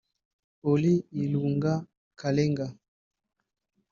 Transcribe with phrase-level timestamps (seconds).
[0.71, 1.73] Oly Ilunga
[2.19, 2.67] Kalenga